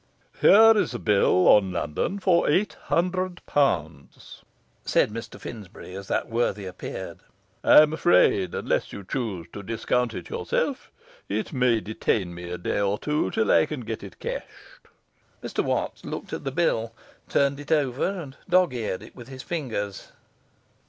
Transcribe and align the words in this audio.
'Here 0.41 0.73
is 0.77 0.95
a 0.95 0.97
bill 0.97 1.47
on 1.47 1.71
London 1.73 2.17
for 2.17 2.49
eight 2.49 2.73
hundred 2.85 3.39
pounds,' 3.45 4.41
said 4.83 5.11
Mr 5.11 5.39
Finsbury, 5.39 5.93
as 5.95 6.07
that 6.07 6.27
worthy 6.27 6.65
appeared. 6.65 7.19
'I 7.63 7.81
am 7.83 7.93
afraid, 7.93 8.55
unless 8.55 8.91
you 8.91 9.03
choose 9.03 9.45
to 9.53 9.61
discount 9.61 10.15
it 10.15 10.27
yourself, 10.31 10.89
it 11.29 11.53
may 11.53 11.81
detain 11.81 12.33
me 12.33 12.49
a 12.49 12.57
day 12.57 12.79
or 12.79 12.97
two 12.97 13.29
till 13.29 13.51
I 13.51 13.67
can 13.67 13.81
get 13.81 14.01
it 14.01 14.17
cashed.' 14.17 14.87
Mr 15.43 15.63
Watts 15.63 16.03
looked 16.03 16.33
at 16.33 16.45
the 16.45 16.51
bill, 16.51 16.95
turned 17.29 17.59
it 17.59 17.71
over, 17.71 18.07
and 18.09 18.35
dogs 18.49 18.75
eared 18.75 19.03
it 19.03 19.15
with 19.15 19.27
his 19.27 19.43
fingers. 19.43 20.11